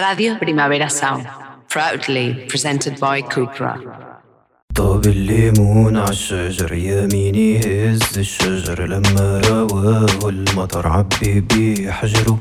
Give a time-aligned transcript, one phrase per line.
[0.00, 1.26] Radio Primavera Sound,
[1.68, 3.74] proudly presented by Cupra.
[4.74, 12.38] طاب الليمون عالشجر يميني هز الشجر لما رواه المطر عبي بيه حجره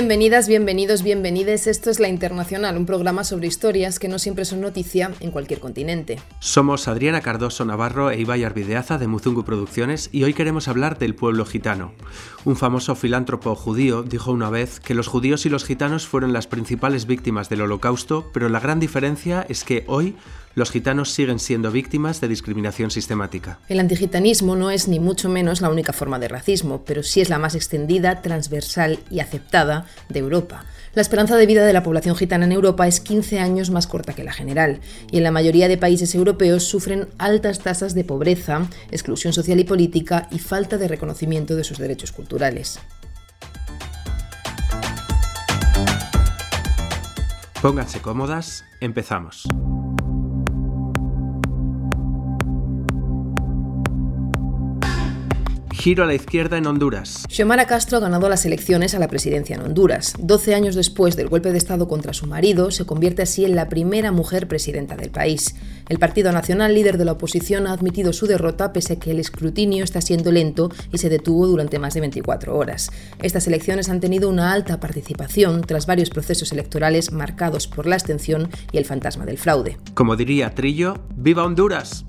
[0.00, 1.66] Bienvenidas, bienvenidos, bienvenides.
[1.66, 5.60] Esto es La Internacional, un programa sobre historias que no siempre son noticia en cualquier
[5.60, 6.18] continente.
[6.38, 11.14] Somos Adriana Cardoso Navarro e Ibai Arvideaza de Muzungu Producciones y hoy queremos hablar del
[11.14, 11.92] pueblo gitano.
[12.46, 16.46] Un famoso filántropo judío dijo una vez que los judíos y los gitanos fueron las
[16.46, 20.16] principales víctimas del holocausto, pero la gran diferencia es que hoy
[20.54, 23.58] los gitanos siguen siendo víctimas de discriminación sistemática.
[23.68, 27.28] El antigitanismo no es ni mucho menos la única forma de racismo, pero sí es
[27.28, 30.64] la más extendida, transversal y aceptada de Europa.
[30.92, 34.12] La esperanza de vida de la población gitana en Europa es 15 años más corta
[34.12, 34.80] que la general,
[35.12, 39.64] y en la mayoría de países europeos sufren altas tasas de pobreza, exclusión social y
[39.64, 42.80] política y falta de reconocimiento de sus derechos culturales.
[47.62, 49.46] Pónganse cómodas, empezamos.
[55.80, 57.24] Giro a la izquierda en Honduras.
[57.30, 60.12] Xiomara Castro ha ganado las elecciones a la presidencia en Honduras.
[60.18, 63.70] Doce años después del golpe de Estado contra su marido, se convierte así en la
[63.70, 65.54] primera mujer presidenta del país.
[65.88, 69.20] El Partido Nacional, líder de la oposición, ha admitido su derrota pese a que el
[69.20, 72.90] escrutinio está siendo lento y se detuvo durante más de 24 horas.
[73.22, 78.50] Estas elecciones han tenido una alta participación tras varios procesos electorales marcados por la abstención
[78.70, 79.78] y el fantasma del fraude.
[79.94, 82.04] Como diría Trillo, ¡Viva Honduras!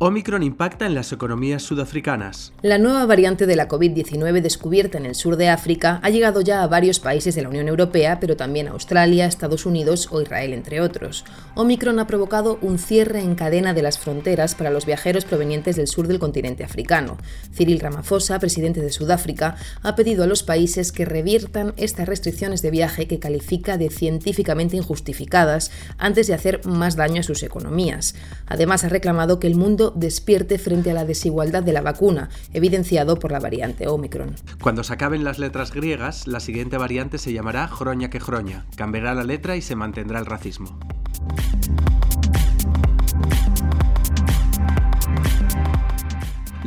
[0.00, 2.52] Omicron impacta en las economías sudafricanas.
[2.62, 6.62] La nueva variante de la COVID-19 descubierta en el sur de África ha llegado ya
[6.62, 10.52] a varios países de la Unión Europea, pero también a Australia, Estados Unidos o Israel,
[10.52, 11.24] entre otros.
[11.56, 15.88] Omicron ha provocado un cierre en cadena de las fronteras para los viajeros provenientes del
[15.88, 17.18] sur del continente africano.
[17.52, 22.70] Cyril Ramaphosa, presidente de Sudáfrica, ha pedido a los países que reviertan estas restricciones de
[22.70, 28.14] viaje que califica de científicamente injustificadas antes de hacer más daño a sus economías.
[28.46, 33.18] Además, ha reclamado que el mundo despierte frente a la desigualdad de la vacuna, evidenciado
[33.18, 34.34] por la variante Omicron.
[34.60, 38.66] Cuando se acaben las letras griegas, la siguiente variante se llamará Jroña que Jroña.
[38.76, 40.78] Cambiará la letra y se mantendrá el racismo.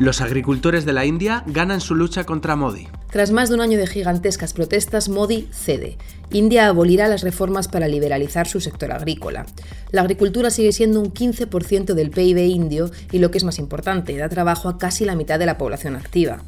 [0.01, 2.87] Los agricultores de la India ganan su lucha contra Modi.
[3.11, 5.99] Tras más de un año de gigantescas protestas, Modi cede.
[6.31, 9.45] India abolirá las reformas para liberalizar su sector agrícola.
[9.91, 14.17] La agricultura sigue siendo un 15% del PIB indio y lo que es más importante,
[14.17, 16.41] da trabajo a casi la mitad de la población activa.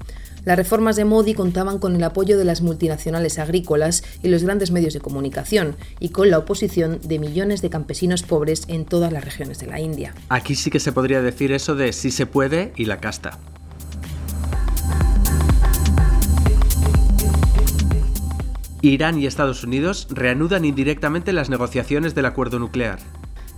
[0.46, 4.72] Las reformas de Modi contaban con el apoyo de las multinacionales agrícolas y los grandes
[4.72, 9.24] medios de comunicación, y con la oposición de millones de campesinos pobres en todas las
[9.24, 10.14] regiones de la India.
[10.28, 13.40] Aquí sí que se podría decir eso de si se puede y la casta.
[18.82, 23.00] Irán y Estados Unidos reanudan indirectamente las negociaciones del acuerdo nuclear.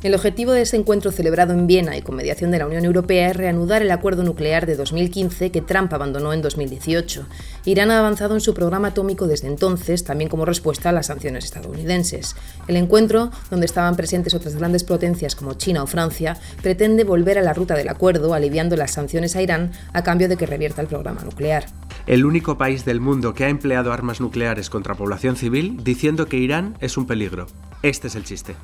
[0.04, 3.30] El objetivo de ese encuentro celebrado en Viena y con mediación de la Unión Europea
[3.30, 7.26] es reanudar el acuerdo nuclear de 2015 que Trump abandonó en 2018.
[7.66, 11.46] Irán ha avanzado en su programa atómico desde entonces, también como respuesta a las sanciones
[11.46, 12.36] estadounidenses.
[12.68, 17.42] El encuentro, donde estaban presentes otras grandes potencias como China o Francia, pretende volver a
[17.42, 20.88] la ruta del acuerdo, aliviando las sanciones a Irán a cambio de que revierta el
[20.88, 21.66] programa nuclear.
[22.06, 26.38] El único país del mundo que ha empleado armas nucleares contra población civil diciendo que
[26.38, 27.48] Irán es un peligro.
[27.82, 28.56] Este es el chiste.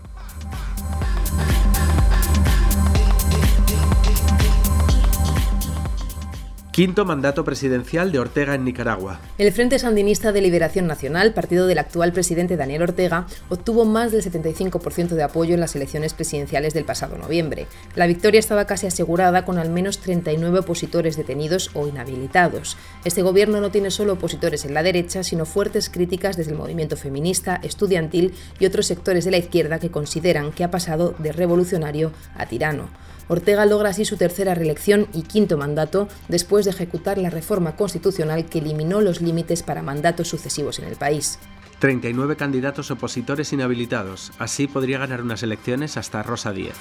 [6.71, 9.19] Quinto mandato presidencial de Ortega en Nicaragua.
[9.37, 14.23] El Frente Sandinista de Liberación Nacional, partido del actual presidente Daniel Ortega, obtuvo más del
[14.23, 17.67] 75% de apoyo en las elecciones presidenciales del pasado noviembre.
[17.95, 22.77] La victoria estaba casi asegurada con al menos 39 opositores detenidos o inhabilitados.
[23.03, 26.95] Este gobierno no tiene solo opositores en la derecha, sino fuertes críticas desde el movimiento
[26.95, 32.13] feminista, estudiantil y otros sectores de la izquierda que consideran que ha pasado de revolucionario
[32.33, 32.87] a tirano.
[33.31, 38.45] Ortega logra así su tercera reelección y quinto mandato después de ejecutar la reforma constitucional
[38.47, 41.39] que eliminó los límites para mandatos sucesivos en el país.
[41.79, 44.33] 39 candidatos opositores inhabilitados.
[44.37, 46.75] Así podría ganar unas elecciones hasta Rosa 10.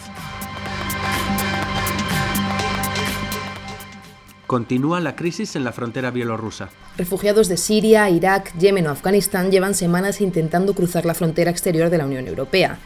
[4.49, 6.71] Continúa la crisis en la frontera bielorrusa.
[6.97, 11.99] Refugiados de Siria, Irak, Yemen o Afganistán llevan semanas intentando cruzar la frontera exterior de
[11.99, 12.81] la Unión Europea.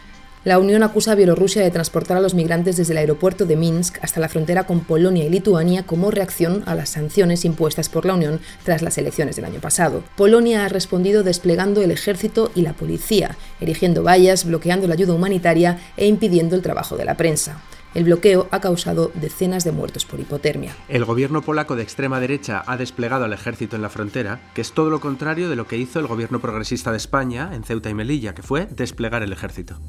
[0.44, 3.96] La Unión acusa a Bielorrusia de transportar a los migrantes desde el aeropuerto de Minsk
[4.02, 8.12] hasta la frontera con Polonia y Lituania como reacción a las sanciones impuestas por la
[8.12, 10.04] Unión tras las elecciones del año pasado.
[10.16, 15.78] Polonia ha respondido desplegando el ejército y la policía, erigiendo vallas, bloqueando la ayuda humanitaria
[15.96, 17.62] e impidiendo el trabajo de la prensa.
[17.94, 20.76] El bloqueo ha causado decenas de muertos por hipotermia.
[20.90, 24.72] El gobierno polaco de extrema derecha ha desplegado al ejército en la frontera, que es
[24.72, 27.94] todo lo contrario de lo que hizo el gobierno progresista de España en Ceuta y
[27.94, 29.80] Melilla, que fue desplegar el ejército.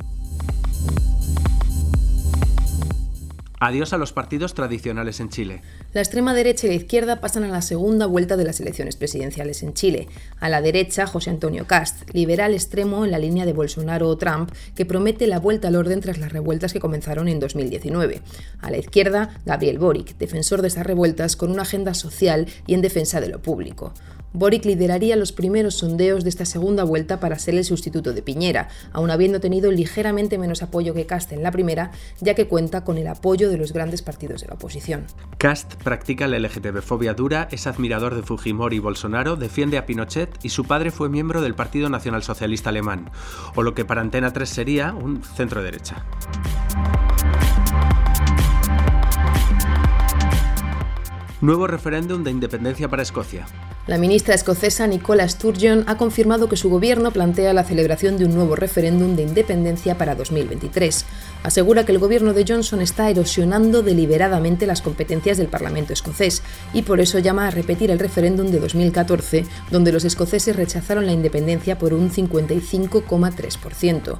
[3.59, 5.61] Adiós a los partidos tradicionales en Chile.
[5.93, 9.63] La extrema derecha y la izquierda pasan a la segunda vuelta de las elecciones presidenciales
[9.63, 10.09] en Chile.
[10.39, 14.51] A la derecha, José Antonio Cast, liberal extremo en la línea de Bolsonaro o Trump,
[14.75, 18.21] que promete la vuelta al orden tras las revueltas que comenzaron en 2019.
[18.59, 22.81] A la izquierda, Gabriel Boric, defensor de esas revueltas con una agenda social y en
[22.81, 23.93] defensa de lo público.
[24.35, 28.67] Boric lideraría los primeros sondeos de esta segunda vuelta para ser el sustituto de Piñera,
[28.91, 32.97] aun habiendo tenido ligeramente menos apoyo que Cast en la primera, ya que cuenta con
[32.97, 35.05] el apoyo de los grandes partidos de la oposición.
[35.37, 40.49] Cast practica la LGTB-fobia dura, es admirador de Fujimori y Bolsonaro, defiende a Pinochet y
[40.49, 43.11] su padre fue miembro del Partido Nacional Socialista Alemán,
[43.55, 46.05] o lo que para Antena 3 sería un centro derecha.
[51.39, 53.45] Nuevo referéndum de independencia para Escocia.
[53.87, 58.33] La ministra escocesa Nicola Sturgeon ha confirmado que su gobierno plantea la celebración de un
[58.33, 61.05] nuevo referéndum de independencia para 2023.
[61.43, 66.41] Asegura que el gobierno de Johnson está erosionando deliberadamente las competencias del Parlamento escocés
[66.73, 71.11] y por eso llama a repetir el referéndum de 2014, donde los escoceses rechazaron la
[71.11, 74.17] independencia por un 55,3%.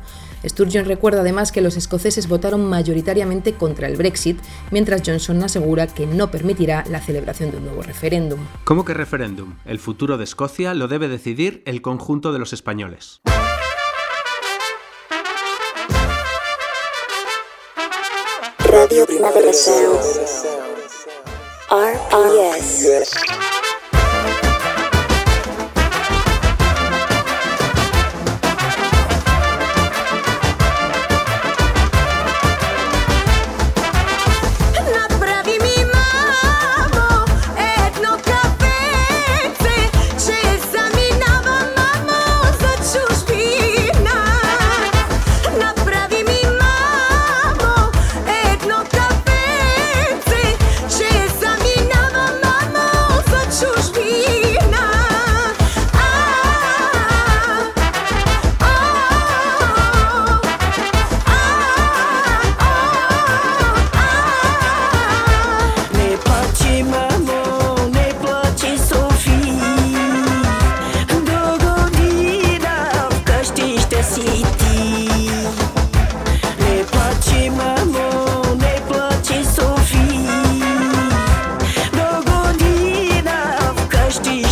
[0.47, 4.37] Sturgeon recuerda además que los escoceses votaron mayoritariamente contra el Brexit,
[4.69, 8.41] mientras Johnson asegura que no permitirá la celebración de un nuevo referéndum.
[8.63, 9.54] ¿Cómo que referéndum?
[9.63, 13.21] El futuro de Escocia lo debe decidir el conjunto de los españoles.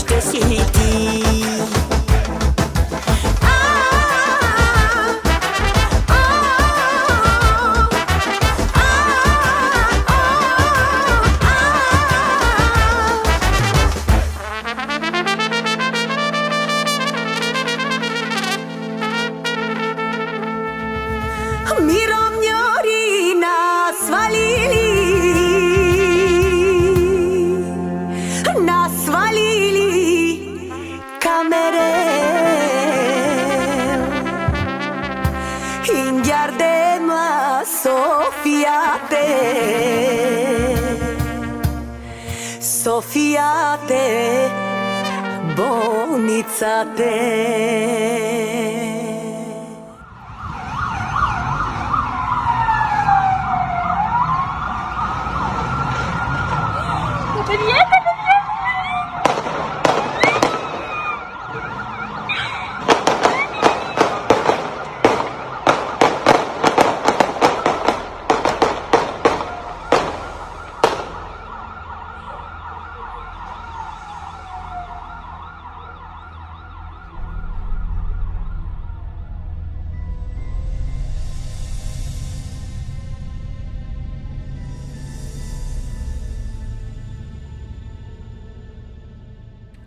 [0.03, 0.82] desse ritmo.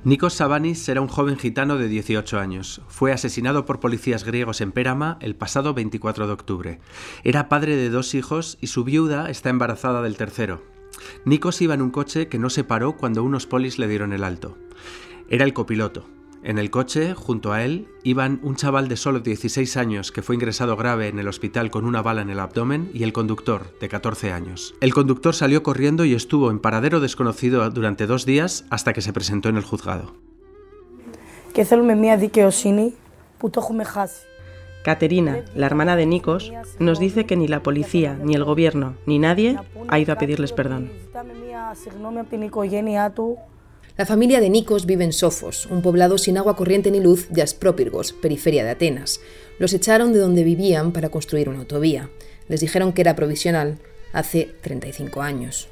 [0.06, 2.80] Nikos Savanis era un joven gitano de 18 años.
[2.86, 6.78] Fue asesinado por policías griegos en Pérama el pasado 24 de octubre.
[7.24, 10.62] Era padre de dos hijos y su viuda está embarazada del tercero.
[11.24, 14.22] Nikos iba en un coche que no se paró cuando unos polis le dieron el
[14.22, 14.56] alto.
[15.28, 16.06] Era el copiloto.
[16.42, 20.36] En el coche, junto a él, iban un chaval de solo 16 años que fue
[20.36, 23.88] ingresado grave en el hospital con una bala en el abdomen y el conductor, de
[23.88, 24.74] 14 años.
[24.80, 29.12] El conductor salió corriendo y estuvo en paradero desconocido durante dos días hasta que se
[29.12, 30.14] presentó en el juzgado.
[34.84, 39.18] Caterina, la hermana de Nikos, nos dice que ni la policía, ni el gobierno, ni
[39.18, 40.92] nadie ha ido a pedirles perdón.
[43.96, 47.40] La familia de Nikos vive en Sofos, un poblado sin agua corriente ni luz de
[47.40, 49.22] Asprópirgos, periferia de Atenas.
[49.58, 52.10] Los echaron de donde vivían para construir una autovía.
[52.46, 53.78] Les dijeron que era provisional
[54.12, 55.70] hace 35 años.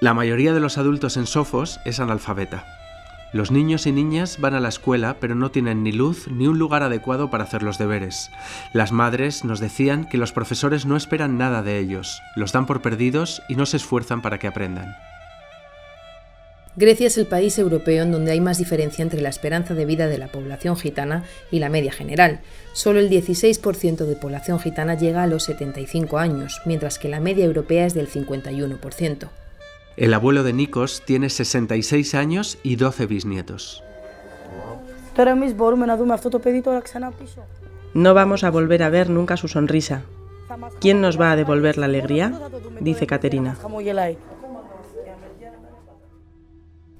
[0.00, 2.64] La mayoría de los adultos en Sofos es analfabeta.
[3.34, 6.58] Los niños y niñas van a la escuela pero no tienen ni luz ni un
[6.58, 8.30] lugar adecuado para hacer los deberes.
[8.72, 12.80] Las madres nos decían que los profesores no esperan nada de ellos, los dan por
[12.80, 14.96] perdidos y no se esfuerzan para que aprendan.
[16.76, 20.08] Grecia es el país europeo en donde hay más diferencia entre la esperanza de vida
[20.08, 22.40] de la población gitana y la media general.
[22.72, 27.44] Solo el 16% de población gitana llega a los 75 años, mientras que la media
[27.44, 29.28] europea es del 51%.
[29.96, 33.84] El abuelo de Nikos tiene 66 años y 12 bisnietos.
[37.94, 40.02] No vamos a volver a ver nunca su sonrisa.
[40.80, 42.32] ¿Quién nos va a devolver la alegría?
[42.80, 43.56] Dice Caterina.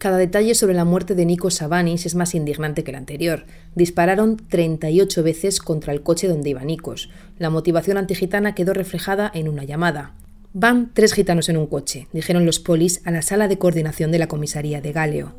[0.05, 3.47] Cada detalle sobre la muerte de Nikos Savanis es más indignante que el anterior.
[3.75, 7.09] Dispararon 38 veces contra el coche donde iba Nikos.
[7.39, 10.13] La motivación antigitana quedó reflejada en una llamada.
[10.53, 14.19] Van tres gitanos en un coche, dijeron los polis a la sala de coordinación de
[14.19, 15.33] la comisaría de Galeo.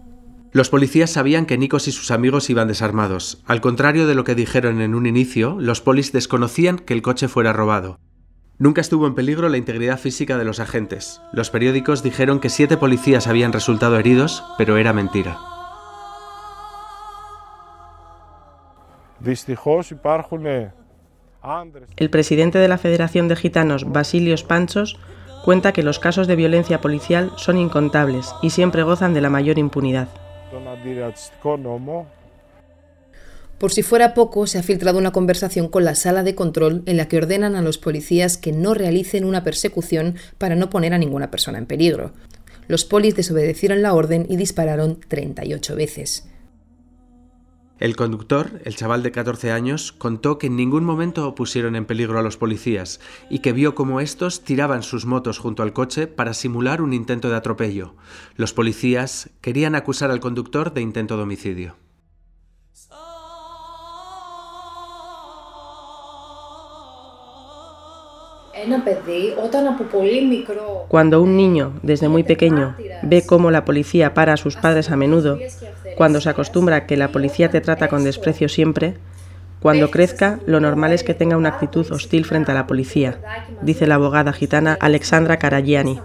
[0.52, 3.44] Los policías sabían que Nikos y sus amigos iban desarmados.
[3.46, 7.28] Al contrario de lo que dijeron en un inicio, los polis desconocían que el coche
[7.28, 8.00] fuera robado.
[8.58, 11.22] Nunca estuvo en peligro la integridad física de los agentes.
[11.34, 15.38] Los periódicos dijeron que siete policías habían resultado heridos, pero era mentira.
[21.98, 24.98] El presidente de la Federación de Gitanos, Basilios Panchos,
[25.44, 29.60] cuenta que los casos de violencia policial son incontables y siempre gozan de la mayor
[29.60, 30.08] impunidad.
[33.58, 36.98] Por si fuera poco, se ha filtrado una conversación con la sala de control en
[36.98, 40.98] la que ordenan a los policías que no realicen una persecución para no poner a
[40.98, 42.12] ninguna persona en peligro.
[42.68, 46.28] Los polis desobedecieron la orden y dispararon 38 veces.
[47.78, 52.18] El conductor, el chaval de 14 años, contó que en ningún momento pusieron en peligro
[52.18, 56.34] a los policías y que vio cómo estos tiraban sus motos junto al coche para
[56.34, 57.96] simular un intento de atropello.
[58.38, 61.85] Los policías querían acusar al conductor de intento de homicidio.
[70.88, 74.96] Cuando un niño, desde muy pequeño, ve cómo la policía para a sus padres a
[74.96, 75.40] menudo,
[75.98, 78.96] cuando se acostumbra a que la policía te trata con desprecio siempre,
[79.66, 83.20] cuando crezca, lo normal es que tenga una actitud hostil frente a la policía,
[83.62, 86.00] dice la abogada gitana Alexandra Caragiani.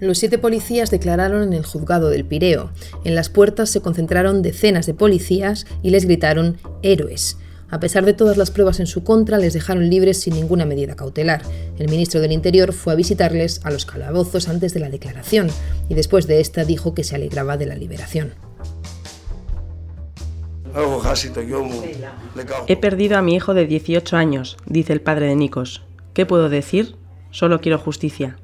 [0.00, 2.70] Los siete policías declararon en el juzgado del Pireo.
[3.04, 7.38] En las puertas se concentraron decenas de policías y les gritaron héroes.
[7.70, 10.96] A pesar de todas las pruebas en su contra, les dejaron libres sin ninguna medida
[10.96, 11.42] cautelar.
[11.78, 15.48] El ministro del Interior fue a visitarles a los calabozos antes de la declaración
[15.88, 18.32] y después de esta dijo que se alegraba de la liberación.
[22.66, 25.82] He perdido a mi hijo de 18 años, dice el padre de Nikos.
[26.14, 26.96] ¿Qué puedo decir?
[27.30, 28.38] Solo quiero justicia.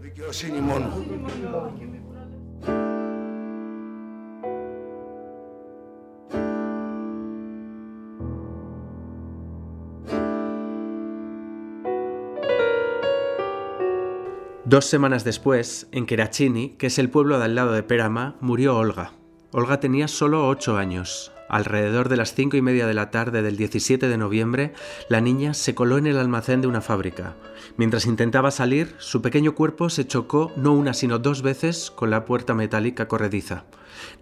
[14.66, 18.78] Dos semanas después, en Kerachini, que es el pueblo de al lado de Perama, murió
[18.78, 19.12] Olga.
[19.52, 21.32] Olga tenía solo ocho años.
[21.50, 24.72] Alrededor de las cinco y media de la tarde del 17 de noviembre,
[25.10, 27.36] la niña se coló en el almacén de una fábrica.
[27.76, 32.24] Mientras intentaba salir, su pequeño cuerpo se chocó no una sino dos veces con la
[32.24, 33.66] puerta metálica corrediza.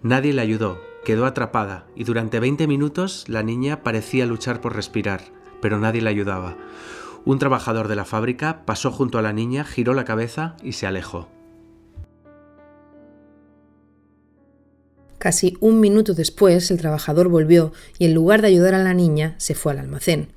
[0.01, 5.21] Nadie le ayudó, quedó atrapada y durante 20 minutos la niña parecía luchar por respirar,
[5.61, 6.57] pero nadie le ayudaba.
[7.25, 10.87] Un trabajador de la fábrica pasó junto a la niña, giró la cabeza y se
[10.87, 11.29] alejó.
[15.19, 19.35] Casi un minuto después, el trabajador volvió y en lugar de ayudar a la niña,
[19.37, 20.33] se fue al almacén.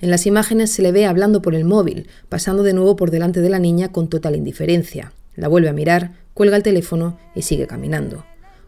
[0.00, 3.40] En las imágenes se le ve hablando por el móvil, pasando de nuevo por delante
[3.40, 5.12] de la niña con total indiferencia.
[5.36, 8.24] La vuelve a mirar, cuelga el teléfono y sigue caminando.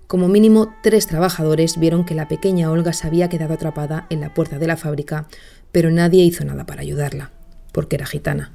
[0.06, 4.32] Como mínimo, tres trabajadores vieron que la pequeña Olga se había quedado atrapada en la
[4.34, 5.26] puerta de la fábrica,
[5.72, 7.32] pero nadie hizo nada para ayudarla
[7.76, 8.52] porque era gitana.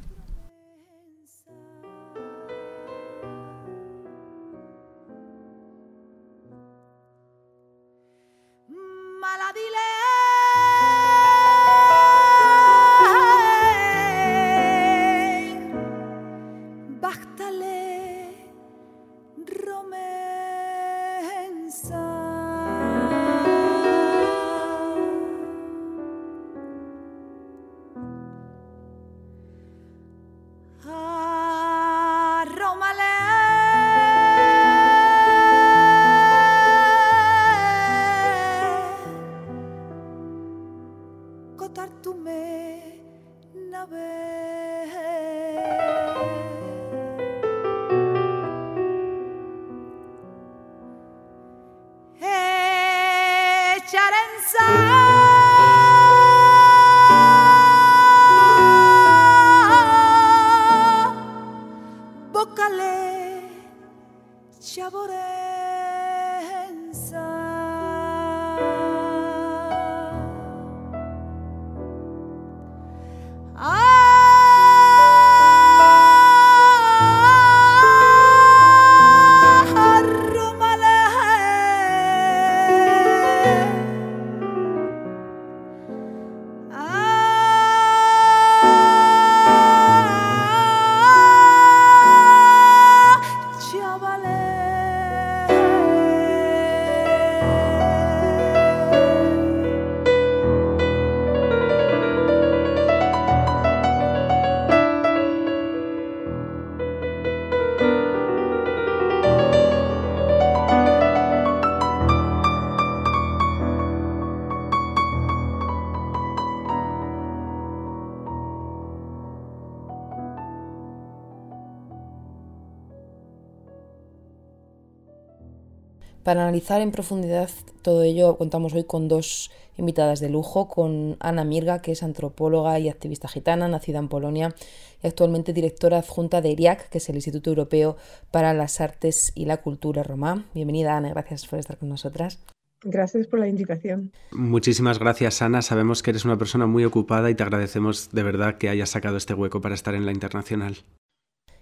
[126.23, 127.49] Para analizar en profundidad
[127.81, 132.77] todo ello, contamos hoy con dos invitadas de lujo, con Ana Mirga, que es antropóloga
[132.77, 134.53] y activista gitana, nacida en Polonia
[135.01, 137.97] y actualmente directora adjunta de IRIAC, que es el Instituto Europeo
[138.29, 140.45] para las Artes y la Cultura Romá.
[140.53, 142.39] Bienvenida, Ana, gracias por estar con nosotras.
[142.83, 144.11] Gracias por la invitación.
[144.31, 145.63] Muchísimas gracias, Ana.
[145.63, 149.17] Sabemos que eres una persona muy ocupada y te agradecemos de verdad que hayas sacado
[149.17, 150.77] este hueco para estar en la internacional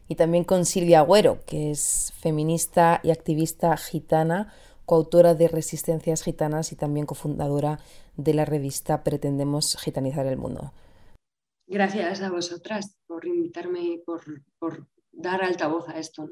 [0.10, 4.52] y también con Silvia Agüero, que es feminista y activista gitana,
[4.86, 7.80] coautora de Resistencias Gitanas y también cofundadora
[8.17, 10.74] de la revista Pretendemos Gitanizar el Mundo.
[11.67, 14.24] Gracias a vosotras por invitarme y por,
[14.58, 16.28] por dar altavoz a esto.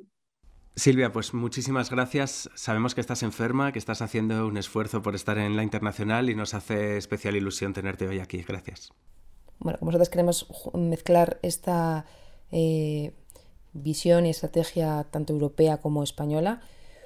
[0.76, 2.50] Silvia, pues muchísimas gracias.
[2.56, 6.36] Sabemos que estás enferma, que estás haciendo un esfuerzo por estar en la internacional y
[6.36, 8.42] nos hace especial ilusión tenerte hoy aquí.
[8.42, 8.92] Gracias.
[9.60, 12.06] Bueno, como nosotros queremos mezclar esta
[12.52, 13.14] eh,
[13.78, 16.62] visión y estrategia tanto europea como española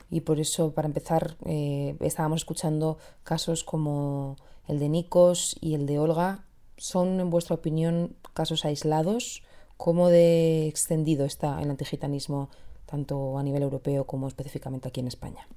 [0.09, 4.35] y por eso para empezar eh, estábamos escuchando casos como
[4.67, 6.45] el de Nikos y el de Olga.
[6.77, 9.43] ¿Son en vuestra opinión casos aislados?
[9.77, 12.49] ¿Cómo de extendido está el antigitanismo
[12.85, 15.47] tanto a nivel europeo como específicamente aquí en España?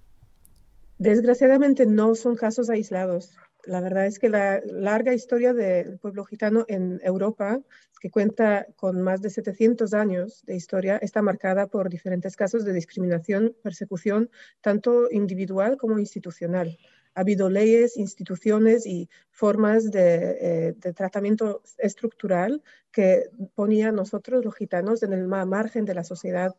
[0.98, 3.36] Desgraciadamente no son casos aislados.
[3.66, 7.60] La verdad es que la larga historia del pueblo gitano en Europa,
[8.00, 12.74] que cuenta con más de 700 años de historia, está marcada por diferentes casos de
[12.74, 16.76] discriminación, persecución, tanto individual como institucional.
[17.14, 24.54] Ha habido leyes, instituciones y formas de, eh, tratamiento estructural que ponían a nosotros, los
[24.54, 26.54] gitanos, en el margen de la sociedad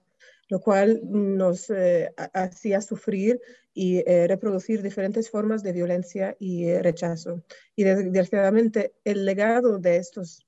[0.48, 3.42] lo cual nos eh, hacía sufrir
[3.74, 7.44] y eh, reproducir diferentes formas de violencia y eh, rechazo.
[7.76, 10.46] Y desgraciadamente el legado de estos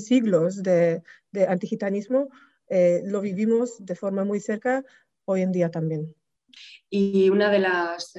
[0.00, 1.02] siglos de,
[1.32, 2.28] de antigitanismo
[2.68, 4.84] lo vivimos de forma muy cerca
[5.24, 6.14] hoy en día también.
[6.90, 8.12] Y una de las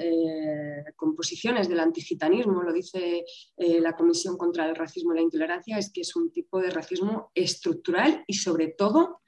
[0.95, 3.25] composiciones del antigitanismo, lo dice
[3.57, 7.29] la Comisión contra el Racismo y la Intolerancia, es que es un tipo de racismo
[7.35, 9.21] estructural y sobre todo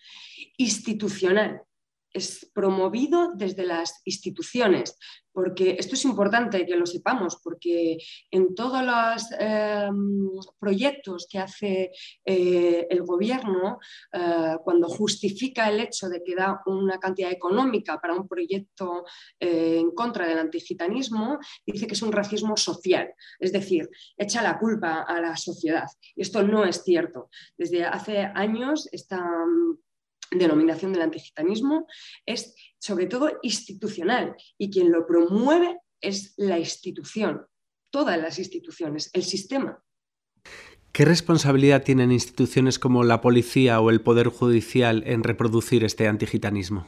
[0.60, 1.64] institucional
[2.12, 4.98] es promovido desde las instituciones,
[5.32, 7.98] porque esto es importante que lo sepamos, porque
[8.32, 10.28] en todos los em,
[10.60, 11.92] proyectos que hace
[12.26, 13.80] eh, el gobierno,
[14.12, 19.06] eh, cuando justifica el hecho de que da una cantidad económica para un proyecto
[19.40, 24.58] eh, en contra del antigitanismo, dice que es un racismo social, es decir, echa la
[24.58, 25.88] culpa a la sociedad.
[26.16, 27.30] Y esto no es cierto.
[27.56, 29.24] Desde hace años esta
[30.32, 31.88] denominación del antigitanismo
[32.26, 37.46] es sobre todo institucional y quien lo promueve es la institución,
[37.90, 39.84] todas las instituciones, el sistema.
[40.92, 46.88] ¿Qué responsabilidad tienen instituciones como la policía o el Poder Judicial en reproducir este antigitanismo?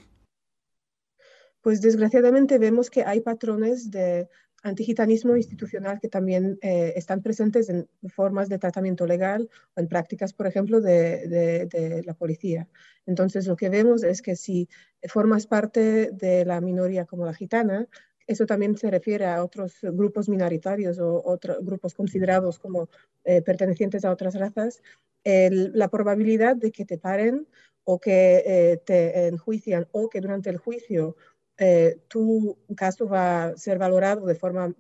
[1.62, 4.28] Pues desgraciadamente vemos que hay patrones de
[4.62, 10.34] antigitanismo institucional que también eh, están presentes en formas de tratamiento legal o en prácticas,
[10.34, 12.68] por ejemplo, de, la policía.
[13.06, 14.70] Entonces, lo que vemos es que si
[15.08, 17.88] formas parte de la minoría como la gitana,
[18.28, 22.90] eso también se refiere a otros grupos minoritarios o otros grupos considerados como
[23.24, 24.82] eh, pertenecientes a otras razas,
[25.24, 27.48] la probabilidad de que te paren
[27.84, 31.16] o que eh, te enjuician o que durante el juicio
[31.64, 34.74] eh, tu caso va a ser valorado de forma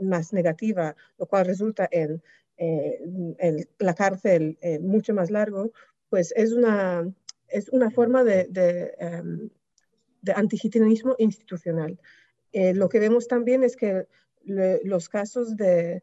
[0.00, 2.20] más negativa, lo cual resulta en,
[2.56, 5.70] eh, la cárcel eh, mucho más largo,
[6.10, 7.08] pues es una,
[7.46, 9.48] es una forma de, de, em,
[11.18, 11.96] institucional.
[12.52, 14.08] lo que vemos también es que
[14.44, 16.02] los casos de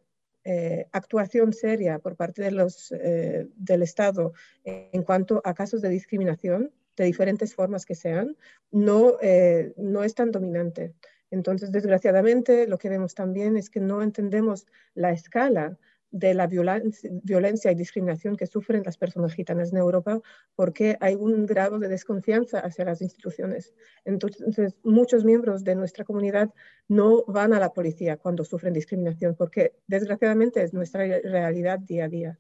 [0.94, 4.32] actuación seria por parte de los, del Estado
[4.64, 8.36] en cuanto a casos de discriminación de diferentes formas que sean,
[8.72, 10.94] no, eh, no es tan dominante.
[11.32, 15.78] Entonces, desgraciadamente, lo que vemos también es que no entendemos la escala
[16.12, 20.20] de la violencia y discriminación que sufren las personas gitanas en Europa
[20.56, 23.76] porque hay un grado de desconfianza hacia las instituciones.
[24.06, 26.50] Entonces, muchos miembros de nuestra comunidad
[26.88, 32.10] no van a la policía cuando sufren discriminación porque desgraciadamente es nuestra realidad día a
[32.10, 32.40] día.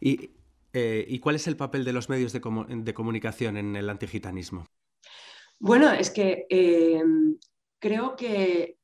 [0.00, 0.30] ¿Y,
[0.72, 2.40] eh, cuál es el papel de los medios de,
[2.94, 4.66] comunicación en el antigitanismo?
[5.58, 7.02] Bueno, es que eh,
[7.78, 8.76] creo que,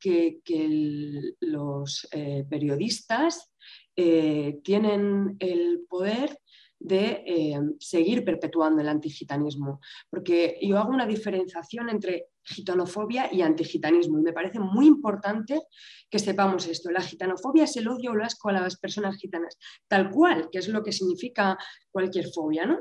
[1.40, 3.52] los eh, periodistas
[3.94, 6.38] tienen el poder
[6.80, 14.22] de seguir perpetuando el antigitanismo, porque yo hago una diferenciación entre gitanofobia y antigitanismo y
[14.22, 15.62] me parece muy importante
[16.10, 16.90] que sepamos esto.
[16.90, 19.56] La gitanofobia es el odio o el asco a las personas gitanas,
[19.88, 21.56] tal cual, que es lo que significa
[21.90, 22.78] cualquier fobia, ¿no?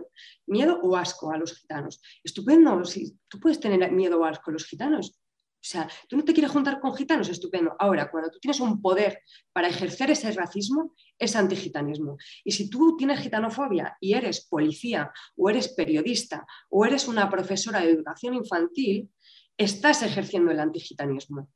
[0.48, 2.02] Miedo o asco a los gitanos.
[2.24, 5.20] Estupendo, si tú puedes tener miedo o asco a los gitanos,
[5.64, 7.74] o sea, tú no te quieres juntar con gitanos, estupendo.
[7.80, 9.22] Ahora, cuando tú tienes un poder
[9.54, 12.18] para ejercer ese racismo, es antigitanismo.
[12.44, 17.80] Y si tú tienes gitanofobia y eres policía, o eres periodista, o eres una profesora
[17.80, 19.10] de educación infantil,
[19.58, 21.50] estás ejerciendo el antigitanismo.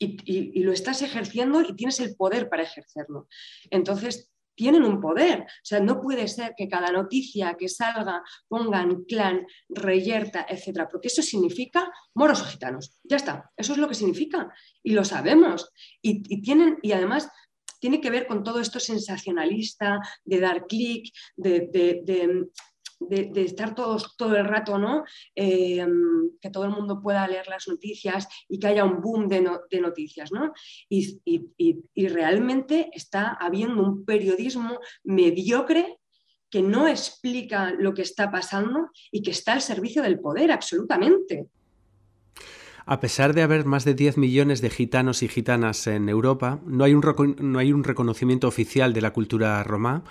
[0.00, 0.16] Y,
[0.58, 3.26] y lo estás ejerciendo y tienes el poder para ejercerlo.
[3.70, 5.42] Entonces, tienen un poder.
[5.42, 11.06] O sea, no puede ser que cada noticia que salga pongan clan, reyerta, etcétera, porque
[11.06, 12.98] eso significa moros o gitanos.
[13.04, 14.52] Ya está, eso es lo que significa
[14.82, 15.70] y lo sabemos.
[16.02, 17.30] Y, tienen, y además
[17.78, 21.68] tiene que ver con todo esto sensacionalista de dar clic, de,
[22.04, 22.48] de,
[23.10, 25.04] estar todos todo el rato, ¿no?
[25.34, 25.86] Eh,
[26.40, 29.40] que todo el mundo pueda leer las noticias y que haya un boom de,
[29.80, 30.52] noticias, ¿no?
[30.88, 35.98] Y, y, realmente está habiendo un periodismo mediocre
[36.50, 41.46] que no explica lo que está pasando y que está al servicio del poder, absolutamente.
[42.86, 46.84] A pesar de haber más de 10 millones de gitanos y gitanas en Europa, no
[46.84, 50.04] hay un, no hay un reconocimiento oficial de la cultura romá.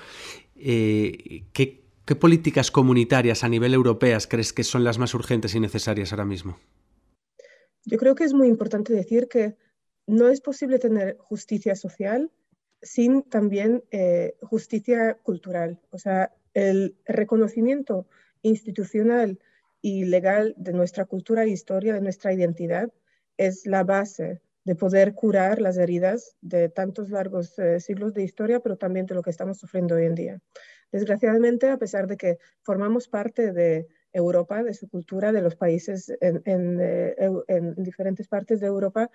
[0.56, 5.60] Eh, ¿qué, ¿Qué políticas comunitarias a nivel europeo crees que son las más urgentes y
[5.60, 6.58] necesarias ahora mismo?
[7.84, 9.58] Yo creo que es muy importante decir que
[10.08, 12.32] no es posible tener justicia social
[12.82, 15.82] sin también eh, justicia cultural.
[15.90, 18.08] O sea, el reconocimiento
[18.42, 19.40] institucional
[19.82, 22.90] y legal de nuestra cultura e historia, de nuestra identidad,
[23.36, 28.62] es la base de poder curar las heridas de tantos largos eh, siglos de historia,
[28.62, 30.42] pero también de lo que estamos sufriendo hoy en día.
[30.92, 36.12] Desgraciadamente, a pesar de que formamos parte de Europa, de su cultura, de los países
[36.22, 37.16] en, eh,
[37.78, 39.10] diferentes partes de Europa,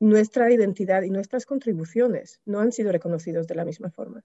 [0.00, 4.24] nuestra identidad y nuestras contribuciones no han sido reconocidos de la misma forma.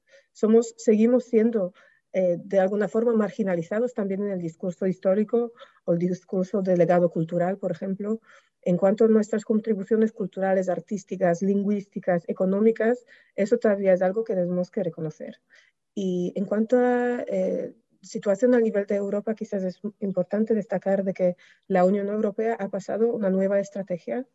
[0.78, 1.74] Seguimos siendo
[2.14, 5.52] eh, de alguna forma marginalizados también en el discurso histórico
[5.84, 8.22] o el discurso del legado cultural, por ejemplo.
[8.62, 13.06] En cuanto a nuestras contribuciones culturales, artísticas, lingüísticas, económicas,
[13.36, 15.42] eso todavía es algo que tenemos que reconocer.
[15.96, 21.14] Y en cuanto a eh, situación a nivel de Europa, quizás es importante destacar de
[21.14, 24.28] que la Unión Europea ha pasado una nueva estrategia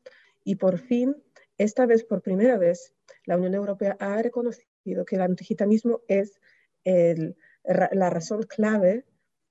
[0.42, 1.16] y por fin,
[1.58, 2.94] esta vez por primera vez,
[3.26, 6.40] la Unión Europea ha reconocido que el antigitanismo es
[6.84, 9.04] la razón clave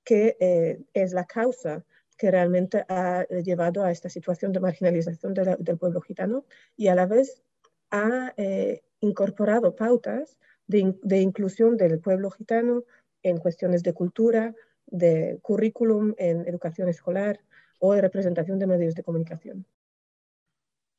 [0.04, 1.84] que eh, es la causa
[2.16, 6.44] que realmente ha llevado a esta situación de marginalización del pueblo gitano
[6.76, 7.42] y a la vez
[7.90, 10.36] ha eh, incorporado pautas
[10.70, 12.84] de, inclusión del pueblo gitano
[13.22, 14.54] en cuestiones de cultura,
[14.86, 17.40] de currículum en educación escolar
[17.78, 19.66] o de representación de medios de comunicación.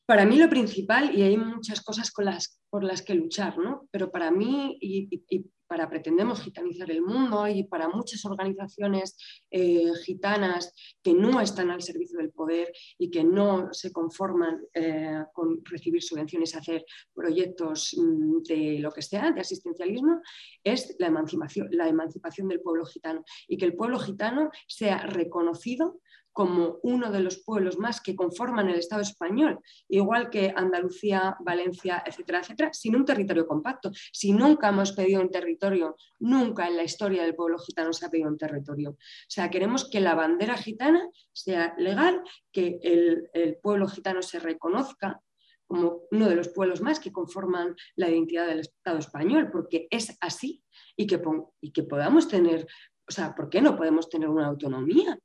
[0.05, 3.87] Para mí lo principal, y hay muchas cosas por las que luchar, ¿no?
[3.91, 9.15] pero para mí, y, para Pretendemos Gitanizar el Mundo y para muchas organizaciones
[9.49, 15.23] eh, gitanas que no están al servicio del poder y que no se conforman eh,
[15.31, 20.19] con recibir subvenciones, hacer proyectos mm, de lo que sea, de asistencialismo,
[20.61, 23.23] es la emancipación, la emancipación del pueblo gitano.
[23.47, 28.69] Y que el pueblo gitano sea reconocido como uno de los pueblos más que conforman
[28.69, 33.91] el Estado español, igual que Andalucía, Valencia, etcétera, etcétera, sin un territorio compacto.
[34.11, 38.09] Si nunca hemos pedido un territorio, nunca en la historia del pueblo gitano se ha
[38.09, 38.91] pedido un territorio.
[38.91, 43.29] O sea, queremos que la bandera gitana sea legal, que el,
[43.61, 45.21] pueblo gitano se reconozca
[45.67, 50.17] como uno de los pueblos más que conforman la identidad del Estado español, porque es
[50.19, 50.63] así
[50.95, 51.21] y que,
[51.61, 52.67] y que podamos tener,
[53.07, 55.17] o sea, ¿por qué no podemos tener una autonomía?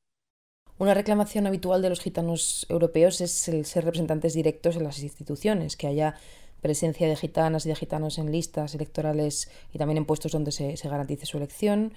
[0.78, 5.74] Una reclamación habitual de los gitanos europeos es el ser representantes directos en las instituciones,
[5.74, 6.16] que haya
[6.60, 10.76] presencia de gitanas y de gitanos en listas electorales y también en puestos donde se,
[10.84, 11.94] garantice su elección.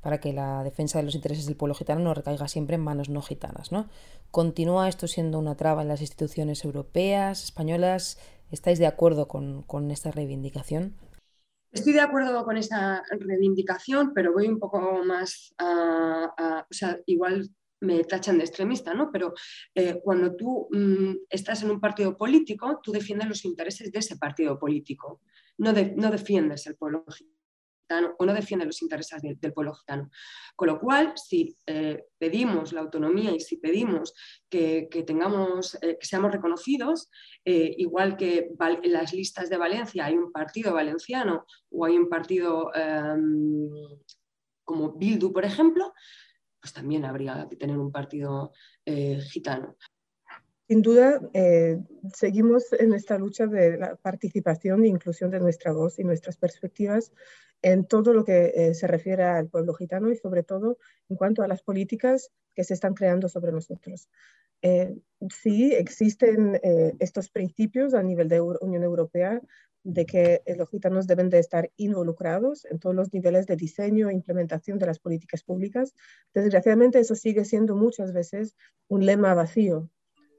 [0.00, 3.08] para que la defensa de los intereses del pueblo gitano no recaiga siempre en manos
[3.08, 3.70] no gitanas.
[3.70, 3.88] ¿no?
[4.32, 8.18] ¿Continúa esto siendo una traba en las instituciones europeas, españolas?
[8.50, 10.96] ¿Estáis de acuerdo con, esta reivindicación?
[11.70, 17.48] Estoy de acuerdo con esta reivindicación, pero voy un poco más a, o sea, igual
[17.82, 19.10] me tachan de extremista, ¿no?
[19.12, 19.34] Pero
[19.74, 24.16] eh, cuando tú mm, estás en un partido político, tú defiendes los intereses de ese
[24.16, 25.20] partido político,
[25.58, 27.04] no, no defiendes el pueblo
[28.18, 30.10] o no defiende los intereses del pueblo gitano.
[30.56, 34.14] Con lo cual, si eh, pedimos la autonomía y si pedimos
[34.48, 37.10] que, tengamos, eh, que seamos reconocidos,
[37.44, 42.08] eh, igual que en las listas de Valencia hay un partido valenciano o hay un
[42.08, 43.68] partido em,
[44.64, 45.92] como Bildu, por ejemplo,
[46.62, 48.52] pues también habría que tener un partido
[49.20, 49.76] gitano.
[50.68, 51.20] Sin duda,
[52.14, 57.12] seguimos en esta lucha de la participación e inclusión de nuestra voz y nuestras perspectivas
[57.62, 61.42] en todo lo que eh, se refiere al pueblo gitano y sobre todo en cuanto
[61.42, 64.08] a las políticas que se están creando sobre nosotros.
[64.60, 64.94] Eh,
[65.30, 69.40] sí existen eh, estos principios a nivel de Unión Europea
[69.84, 74.14] de que los gitanos deben de estar involucrados en todos los niveles de diseño e
[74.14, 75.94] implementación de las políticas públicas.
[76.34, 78.56] Desgraciadamente eso sigue siendo muchas veces
[78.88, 79.90] un lema vacío,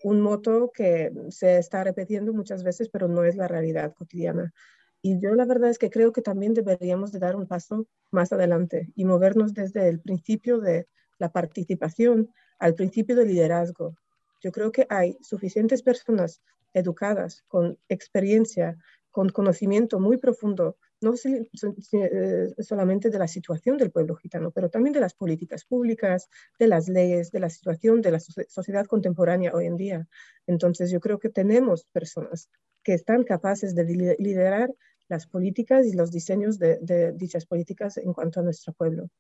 [0.03, 4.53] un moto que se está repitiendo muchas veces, pero no es la realidad cotidiana.
[5.01, 8.31] Y yo la verdad es que creo que también deberíamos de dar un paso más
[8.31, 10.87] adelante y movernos desde el principio de
[11.19, 12.29] la participación
[12.59, 13.95] al principio del liderazgo.
[14.41, 16.41] Yo creo que hay suficientes personas
[16.73, 18.77] educadas, con experiencia,
[19.13, 24.91] con conocimiento muy profundo, no eh, solamente de la situación del pueblo gitano, pero también
[24.91, 29.67] de las políticas públicas, de las leyes, de la situación de la sociedad contemporánea hoy
[29.67, 30.07] en día.
[30.47, 32.49] Entonces yo creo que tenemos personas
[32.83, 34.73] que están capaces de liderar
[35.07, 39.11] las políticas y los diseños de, dichas políticas en cuanto a nuestro pueblo.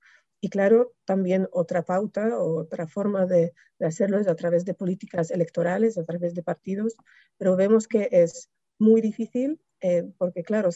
[0.41, 5.99] Y claro, también otra pauta otra forma de, hacerlo es a través de políticas electorales,
[5.99, 6.95] a través de partidos,
[7.37, 10.69] pero vemos que es muy difícil eh, porque, claro,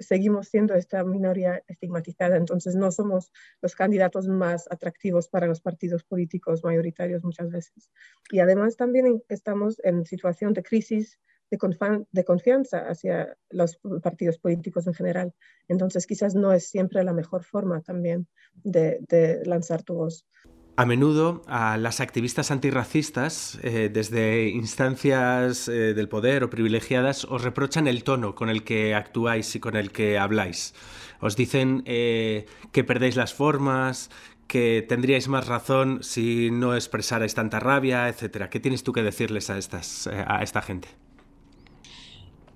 [0.00, 6.04] seguimos siendo esta minoría estigmatizada, entonces no somos los candidatos más atractivos para los partidos
[6.04, 7.90] políticos mayoritarios muchas veces.
[8.30, 11.18] Y además también estamos en situación de crisis
[11.50, 15.34] de, confianza hacia los partidos políticos en general.
[15.68, 20.26] Entonces quizás no es siempre la mejor forma también de, lanzar tu voz.
[20.78, 27.40] A menudo a las activistas antirracistas, eh, desde instancias eh, del poder o privilegiadas, os
[27.40, 30.74] reprochan el tono con el que actuáis y con el que habláis.
[31.18, 34.10] Os dicen eh, que perdéis las formas,
[34.48, 38.50] que tendríais más razón si no expresarais tanta rabia, etc.
[38.50, 41.05] ¿Qué tienes tú que decirles a, estas, a esta gente?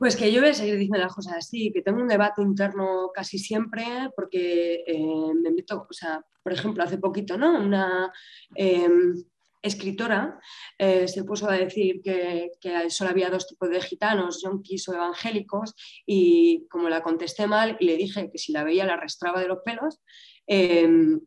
[0.00, 3.10] Pues que yo voy a seguir diciendo las cosas así, que tengo un debate interno
[3.12, 3.84] casi siempre,
[4.16, 7.58] porque eh, me meto, o sea, por ejemplo, hace poquito, ¿no?
[7.62, 8.10] Una
[8.54, 9.14] em,
[9.60, 10.40] escritora
[10.78, 12.50] eh, se puso a decir que,
[12.88, 15.74] solo había dos tipos de gitanos, yonkis o evangélicos,
[16.06, 19.48] y como la contesté mal y le dije que si la veía la arrastraba de
[19.48, 20.00] los pelos,
[20.46, 21.20] em,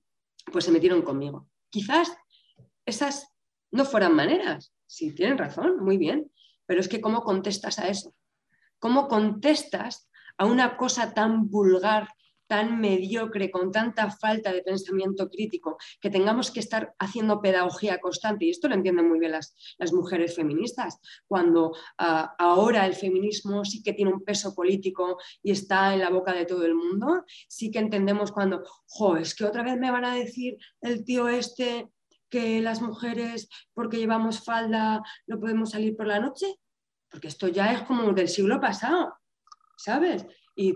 [0.52, 1.48] pues se metieron conmigo.
[1.70, 2.12] Quizás
[2.88, 3.28] esas
[3.70, 6.32] no fueran maneras, si tienen razón, muy bien,
[6.66, 8.16] pero es que cómo contestas a eso
[8.84, 12.10] ¿Cómo contestas a una cosa tan vulgar,
[12.48, 18.44] tan mediocre, con tanta falta de pensamiento crítico, que tengamos que estar haciendo pedagogía constante?
[18.44, 19.56] Y esto lo entienden muy bien las,
[19.94, 25.94] mujeres feministas, cuando ah, ahora el feminismo sí que tiene un peso político y está
[25.94, 29.64] en la boca de todo el mundo, sí que entendemos cuando, jo, es que otra
[29.64, 31.88] vez me van a decir el tío este
[32.30, 36.60] que las mujeres, porque llevamos falda, no podemos salir por la noche
[37.14, 39.14] porque esto ya es como del siglo pasado,
[39.78, 40.26] ¿sabes?
[40.56, 40.74] Y,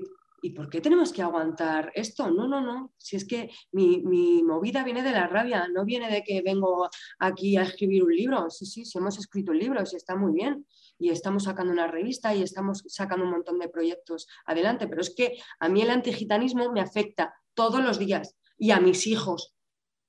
[0.56, 2.30] por qué tenemos que aguantar esto?
[2.30, 2.94] No, no, no.
[2.96, 7.58] Si es que mi, movida viene de la rabia, no viene de que vengo aquí
[7.58, 8.50] a escribir un libro.
[8.50, 10.66] Sí, sí, sí, hemos escrito un libro, sí está muy bien.
[11.00, 14.88] Y estamos sacando una revista y estamos sacando un montón de proyectos adelante.
[14.88, 19.06] Pero es que a mí el antigitanismo me afecta todos los días y a mis
[19.08, 19.56] hijos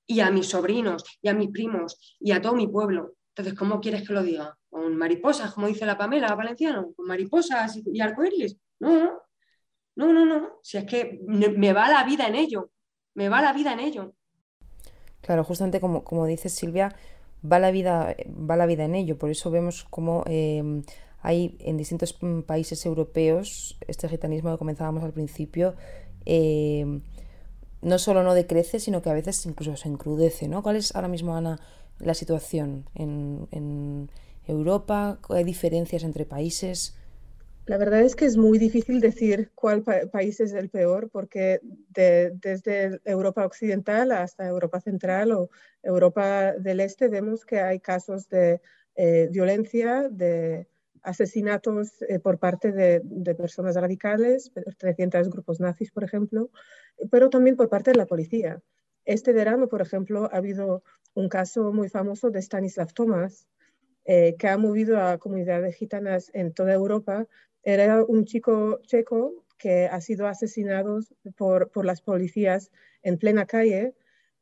[0.05, 3.15] y a mis sobrinos y a mis primos y a todo mi pueblo.
[3.39, 4.57] Entonces, ¿cómo quieres que lo diga?
[4.69, 6.91] ¿Con mariposas, como dice la Pamela Valenciano?
[6.93, 8.57] ¿Con mariposas y, arcoíris?
[8.81, 9.21] No,
[9.95, 10.59] no, no, no.
[10.61, 12.69] Si es que me va la vida en ello.
[13.13, 14.13] Me va la vida en ello.
[15.21, 16.93] Claro, justamente como, como dices Silvia,
[17.49, 19.17] va la vida, va la vida en ello.
[19.17, 20.83] Por eso vemos como em,
[21.21, 25.75] hay en distintos mm, países europeos este gitanismo que comenzábamos al principio.
[26.25, 27.03] Em,
[27.81, 30.61] no solo no decrece, sino que a veces incluso se encrudece, ¿no?
[30.61, 31.57] ¿Cuál es ahora mismo, Ana,
[31.99, 34.09] la situación en,
[34.47, 35.19] Europa?
[35.29, 36.97] ¿Hay diferencias entre países?
[37.67, 41.59] La verdad es que es muy difícil decir cuál país es el peor, porque
[41.89, 45.51] desde Europa Occidental hasta Europa Central o
[45.83, 48.59] Europa del Este vemos que hay casos de
[48.95, 50.67] eh, violencia, de
[51.03, 56.49] asesinatos eh, por parte de, de, personas radicales, pertenecientes a grupos nazis, por ejemplo,
[57.11, 58.61] pero también por parte de la policía.
[59.05, 60.83] Este verano, por ejemplo, ha habido
[61.13, 63.47] un caso muy famoso de Stanislav Tomas,
[64.05, 67.27] eh, que ha movido a comunidades gitanas en toda Europa.
[67.63, 70.99] Era un chico checo que ha sido asesinado
[71.35, 72.71] por, por las policías
[73.03, 73.93] en plena calle.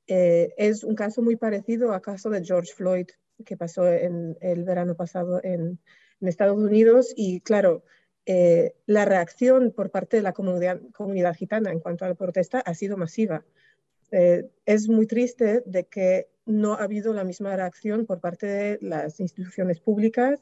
[0.08, 3.08] Eh, es un caso muy parecido al caso de George Floyd,
[3.46, 5.80] que pasó en el verano pasado en,
[6.22, 7.14] Estados Unidos.
[7.16, 7.84] Y claro,
[8.26, 12.74] eh, la reacción por parte de la comunidad, gitana en cuanto a la protesta ha
[12.74, 13.46] sido masiva.
[14.12, 19.20] Es muy triste de que no ha habido la misma reacción por parte de las
[19.20, 20.40] instituciones públicas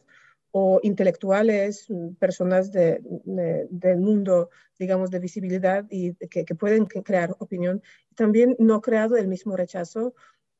[0.51, 4.49] o intelectuales, personas del mundo,
[4.79, 7.81] digamos, de visibilidad y que, pueden crear opinión.
[8.15, 10.13] También no ha creado el mismo rechazo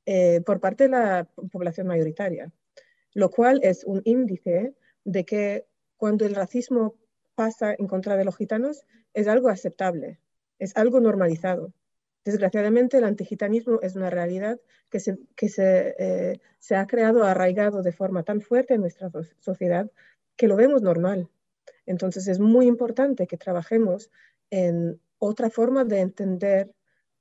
[0.06, 2.52] eh, por parte de la población mayoritaria,
[3.14, 4.74] lo cual es un índice
[5.06, 5.66] de que
[5.96, 6.96] cuando el racismo
[7.36, 10.20] pasa en contra de los gitanos es algo aceptable,
[10.60, 11.72] es algo normalizado.
[12.26, 14.60] Desgraciadamente, el antigitanismo es una realidad
[14.90, 19.92] que, eh, se, ha creado, arraigado de forma tan fuerte en nuestra sociedad
[20.36, 21.30] que lo vemos normal.
[21.86, 24.10] Entonces, es muy importante que trabajemos
[24.50, 26.74] en otra forma de entender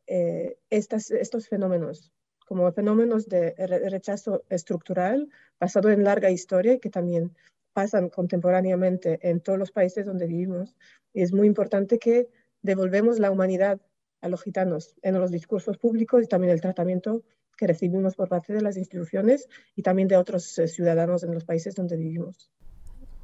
[0.06, 2.10] eh, estos fenómenos,
[2.46, 3.54] como fenómenos de
[3.90, 5.28] rechazo estructural
[5.60, 7.36] basado en larga historia que también
[7.74, 10.76] pasan contemporáneamente en todos los países donde vivimos.
[11.12, 12.28] Y es muy importante que
[12.62, 13.80] devolvemos la humanidad
[14.24, 17.22] a los gitanos en los discursos públicos y también el tratamiento
[17.56, 21.44] que recibimos por parte de las instituciones y también de otros eh, ciudadanos en los
[21.44, 22.50] países donde vivimos.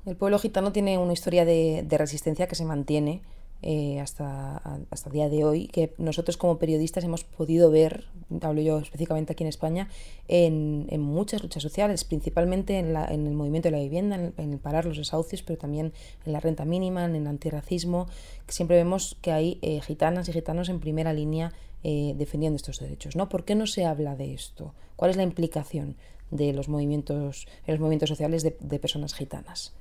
[0.05, 3.23] El pueblo gitano tiene una historia de, de resistencia que se mantiene
[3.63, 4.57] eh, hasta,
[4.91, 8.07] hasta el día de hoy, que nosotros como periodistas hemos podido ver,
[8.41, 9.89] hablo yo específicamente aquí en España,
[10.29, 14.35] en, en muchas luchas sociales, principalmente en, la, en, el movimiento de la vivienda, en,
[14.39, 15.93] en, parar los desahucios, pero también
[16.25, 18.07] en la renta mínima, en el antirracismo,
[18.49, 23.17] siempre vemos que hay eh, gitanas y gitanos en primera línea eh, defendiendo estos derechos.
[23.17, 23.29] ¿no?
[23.29, 24.75] ¿Por qué no se habla de esto?
[24.97, 25.97] ¿Cuál es la implicación
[26.31, 29.75] de los movimientos, en los movimientos sociales de, de personas gitanas?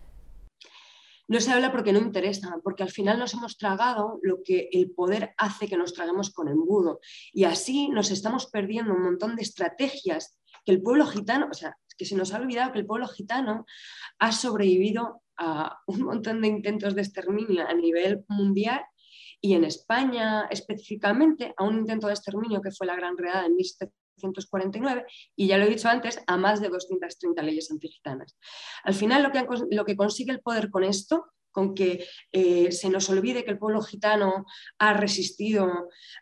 [1.30, 4.90] No se habla porque no interesa, porque al final nos hemos tragado lo que el
[4.90, 7.00] poder hace que nos traguemos con embudo.
[7.32, 11.78] Y así nos estamos perdiendo un montón de estrategias que el pueblo gitano, o sea,
[11.96, 13.66] que se nos ha olvidado que el pueblo gitano
[14.18, 18.82] ha sobrevivido a un montón de intentos de exterminio a nivel mundial
[19.40, 23.56] y en España específicamente a un intento de exterminio que fue la Gran Redada en
[24.22, 25.06] 1749
[25.36, 28.38] y ya lo he dicho antes, a más de 230 leyes antigitanas.
[28.84, 32.90] Al final lo que, lo que consigue el poder con esto con que eh, se
[32.90, 34.46] nos olvide que el pueblo gitano
[34.78, 35.68] ha resistido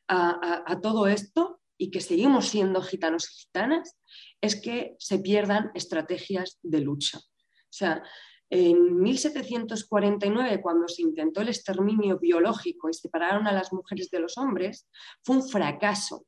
[0.08, 3.98] a, a, a, todo esto y que seguimos siendo gitanos y gitanas,
[4.42, 7.20] es que se pierdan estrategias de lucha.
[7.20, 8.04] O sea,
[8.50, 14.38] en 1749, cuando se intentó el exterminio biológico y separaron a las mujeres de los
[14.38, 14.88] hombres,
[15.24, 16.26] fue un fracaso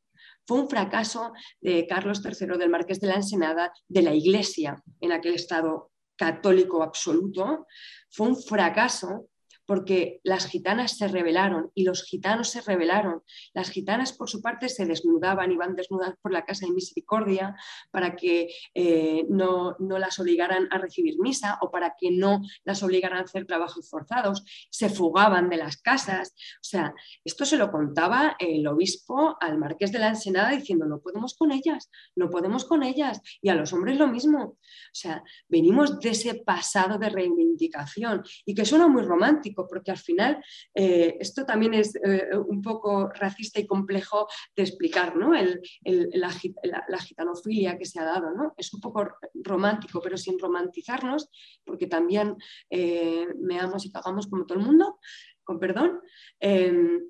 [0.50, 1.32] fue un fracaso
[1.62, 6.82] de Carlos III, del Marqués de la Ensenada, de la Iglesia en aquel estado católico
[6.82, 7.68] absoluto.
[8.10, 9.28] Fue un fracaso
[9.70, 13.22] porque las gitanas se rebelaron y los gitanos se rebelaron.
[13.54, 17.56] Las gitanas, por su parte, se desnudaban, iban desnudas por la casa de misericordia
[17.92, 22.82] para que eh, no, no, las obligaran a recibir misa o para que no las
[22.82, 26.34] obligaran a hacer trabajos forzados, se fugaban de las casas.
[26.56, 31.00] O sea, esto se lo contaba el obispo al marqués de la Ensenada diciendo, no
[31.00, 33.22] podemos con ellas, no podemos con ellas.
[33.40, 34.40] Y a los hombres lo mismo.
[34.42, 34.58] O
[34.94, 40.44] sea, venimos de ese pasado de reivindicación y que suena muy romántico porque al final
[40.74, 45.32] eh, esto también es eh, un poco racista y complejo de explicar, ¿no?
[45.34, 48.54] La, gitanofilia que se ha dado, ¿no?
[48.58, 51.30] Es un poco romántico, pero sin romantizarnos,
[51.64, 52.36] porque también
[52.70, 55.00] eh, meamos y cagamos como todo el mundo,
[55.44, 56.02] con perdón,
[56.40, 57.02] em,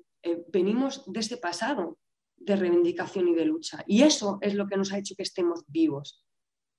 [0.48, 1.98] venimos de ese pasado
[2.36, 3.84] de reivindicación y de lucha.
[3.86, 6.24] Y eso es lo que nos ha hecho que estemos vivos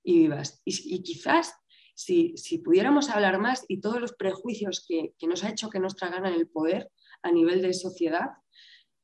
[0.03, 0.61] y vivas.
[0.65, 1.60] Y quizás
[1.93, 6.33] si, pudiéramos hablar más y todos los prejuicios que, nos ha hecho que nos tragaran
[6.33, 6.89] el poder
[7.21, 8.29] a nivel de sociedad,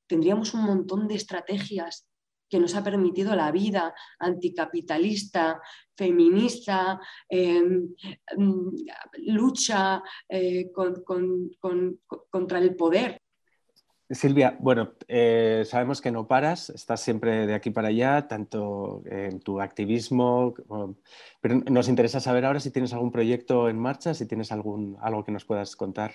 [0.07, 2.07] tendríamos un montón de estrategias
[2.49, 5.61] que nos ha permitido la vida anticapitalista,
[5.95, 7.61] feminista, eh,
[9.17, 13.21] lucha eh, con, con, con, contra el poder.
[14.09, 19.41] Silvia, bueno, eh, sabemos que no paras, estás siempre de aquí para allá, tanto en
[19.41, 20.53] tu activismo,
[21.41, 25.25] pero nos interesa saber ahora si tienes algún proyecto en marcha, si tienes algún, algo
[25.25, 26.13] que nos puedas contar.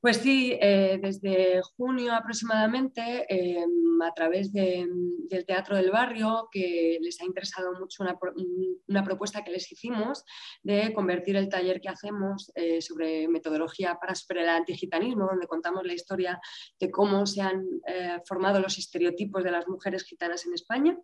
[0.00, 7.20] Pues sí, eh, desde junio aproximadamente, em, a través del Teatro del Barrio, que les
[7.20, 10.22] ha interesado mucho una, propuesta que les hicimos
[10.62, 15.84] de convertir el taller que hacemos eh, sobre metodología para superar el antigitanismo, donde contamos
[15.84, 16.40] la historia
[16.78, 20.96] de cómo se han eh, formado los estereotipos de las mujeres gitanas en España,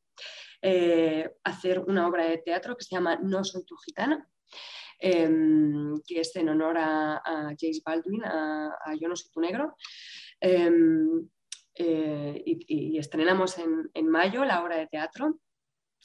[1.42, 4.28] hacer una obra de teatro que se llama No soy tu gitana
[5.04, 7.20] Em, que es en honor a,
[7.60, 9.74] Jace Baldwin, a, Yo no soy tu negro.
[10.40, 11.28] Em,
[11.74, 15.40] eh, y, estrenamos en, mayo la obra de teatro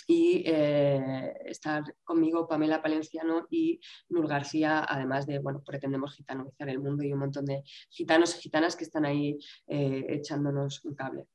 [0.08, 3.80] y eh, estar conmigo Pamela Palenciano y
[4.10, 8.40] Nur García, además de, bueno, pretendemos gitanizar el mundo y un montón de gitanos y
[8.40, 9.38] gitanas que están ahí
[9.68, 11.28] eh, echándonos un cable.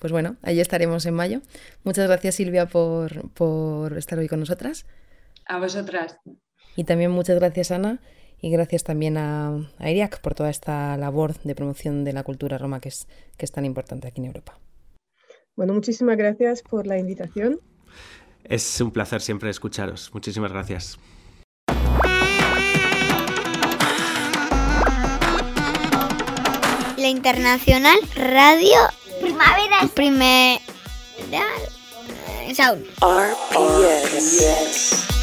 [0.00, 1.42] Pues bueno, ahí estaremos en mayo.
[1.84, 4.84] Muchas gracias Silvia por, por estar hoy con nosotras.
[5.46, 6.18] A vosotras.
[6.76, 8.00] Y también muchas gracias Ana
[8.40, 12.80] y gracias también a, a por toda esta labor de promoción de la cultura roma
[12.80, 13.06] que es,
[13.36, 14.58] que es tan importante aquí en Europa.
[15.54, 17.60] Bueno, muchísimas gracias por la invitación.
[18.44, 20.10] Es un placer siempre escucharos.
[20.12, 20.98] Muchísimas gracias.
[26.96, 28.76] La Internacional Radio
[29.20, 30.60] Primavera Primera
[32.54, 32.84] Sound.
[33.00, 35.21] RPS.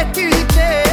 [0.00, 0.87] ettiğinde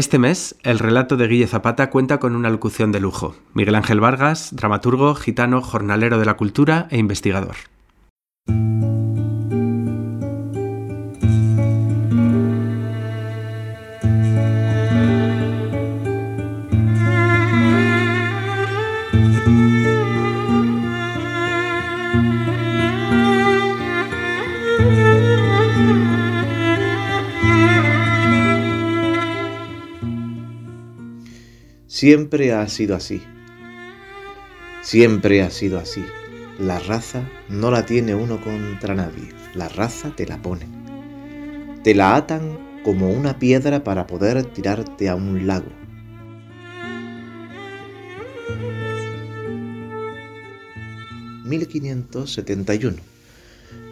[0.00, 3.36] Este mes, el relato de Guille Zapata cuenta con una locución de lujo.
[3.52, 7.56] Miguel Ángel Vargas, dramaturgo, gitano, jornalero de la cultura e investigador.
[32.00, 33.20] Siempre ha sido así.
[34.80, 36.02] Siempre ha sido así.
[36.58, 39.28] La raza no la tiene uno contra nadie.
[39.52, 40.66] La raza te la pone.
[41.84, 45.68] Te la atan como una piedra para poder tirarte a un lago.
[51.44, 52.94] ...1571...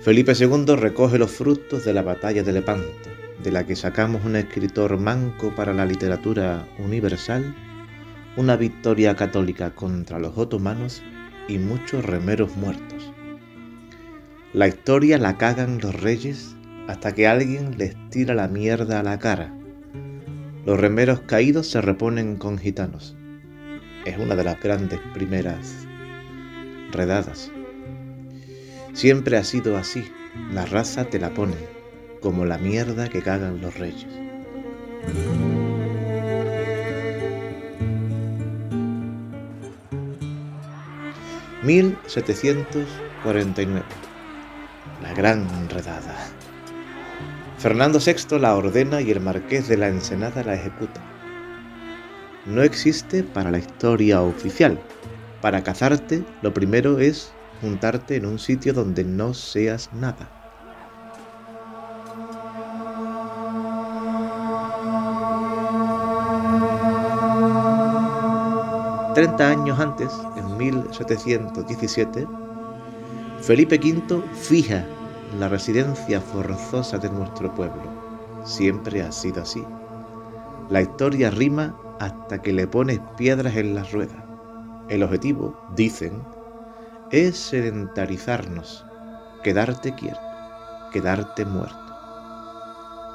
[0.01, 3.11] Felipe II recoge los frutos de la batalla de Lepanto,
[3.45, 7.55] de la que sacamos un escritor manco para la literatura universal
[8.39, 11.03] una victoria católica contra los otomanos
[11.49, 13.13] y muchos remeros muertos.
[14.53, 16.55] La historia la cagan los reyes
[16.87, 19.53] hasta que alguien les tira la mierda a la cara.
[20.65, 23.17] Los remeros caídos se reponen con gitanos.
[24.05, 25.89] Es una de las grandes primeras
[26.93, 27.51] redadas.
[28.93, 30.05] Siempre ha sido así.
[30.53, 31.57] la raza te la pone,
[32.23, 34.07] como la mierda que cagan los reyes.
[41.69, 43.85] 1749.
[45.03, 46.17] La gran enredada.
[47.59, 51.03] Fernando VI la ordena y el marqués de la Ensenada la ejecuta.
[52.47, 54.81] No existe para la historia oficial.
[55.43, 60.31] Para cazarte, lo primero es juntarte en un sitio donde no seas nada.
[69.15, 70.11] Treinta años antes,
[70.59, 72.27] 1717,
[73.41, 74.85] Felipe V fija
[75.39, 77.83] la residencia forzosa de nuestro pueblo.
[78.45, 79.65] Siempre ha sido así.
[80.71, 84.23] La historia rima hasta que le pones piedras en las ruedas.
[84.89, 86.23] El objetivo, dicen,
[87.11, 88.85] es sedentarizarnos,
[89.43, 90.21] quedarte quieto,
[90.93, 91.79] quedarte muerto.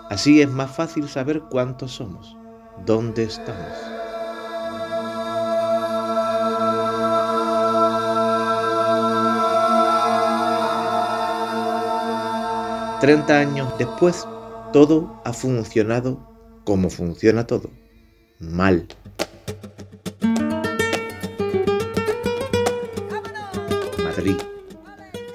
[0.09, 2.37] Así es más fácil saber cuántos somos,
[2.85, 3.92] dónde estamos.
[13.04, 14.26] Treinta años después,
[14.72, 16.26] todo ha funcionado
[16.64, 17.70] como funciona todo,
[18.39, 18.88] mal.
[24.01, 24.38] Madrid.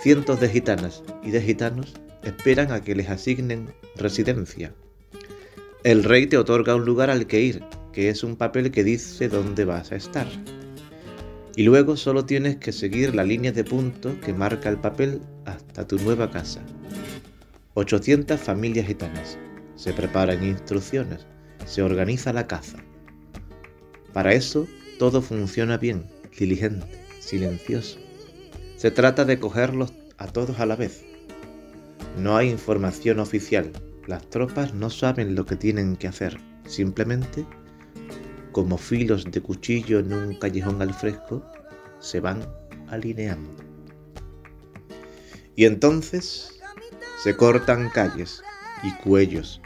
[0.01, 1.93] Cientos de gitanas y de gitanos
[2.23, 4.73] esperan a que les asignen residencia.
[5.85, 7.63] El rey te otorga un lugar al que ir,
[7.93, 10.27] que es un papel que dice dónde vas a estar.
[11.55, 15.87] Y luego solo tienes que seguir la línea de puntos que marca el papel hasta
[15.87, 16.63] tu nueva casa.
[17.79, 19.39] 800 familias gitanas.
[19.77, 21.25] Se preparan instrucciones,
[21.65, 22.79] se organiza la caza.
[24.13, 24.67] Para eso
[24.99, 26.05] todo funciona bien,
[26.37, 26.89] diligente,
[27.21, 28.01] silencioso.
[28.77, 31.05] Se trata de cogerlos a todos a la vez.
[32.21, 33.71] No hay información oficial.
[34.09, 36.37] Las tropas no saben lo que tienen que hacer.
[36.67, 37.47] Simplemente,
[38.51, 41.45] como filos de cuchillo en un callejón al fresco,
[42.01, 42.41] se van
[42.89, 43.55] alineando.
[45.55, 46.58] Y entonces
[47.23, 48.43] se cortan calles
[48.85, 49.61] y cuellos,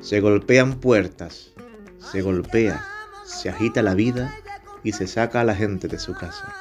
[0.00, 1.52] se golpean puertas,
[1.98, 2.82] se golpea,
[3.26, 4.34] se agita la vida
[4.82, 6.54] y se saca a la gente de su casa.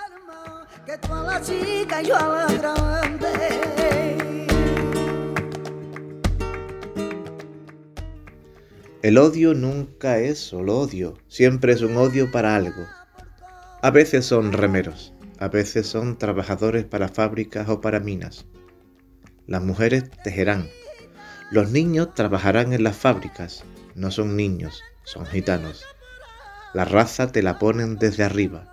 [9.01, 12.85] El odio nunca es solo odio, siempre es un odio para algo.
[13.81, 18.45] A veces son remeros, a veces son trabajadores para fábricas o para minas.
[19.49, 20.69] Las mujeres tejerán,
[21.49, 23.63] los niños trabajarán en las fábricas,
[23.95, 25.85] no son niños, son gitanos.
[26.75, 28.71] La raza te la ponen desde arriba.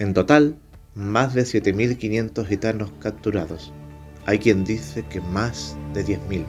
[0.00, 0.56] En total,
[0.96, 3.72] más de 7.500 gitanos capturados.
[4.26, 6.44] Hay quien dice que más de 10.000.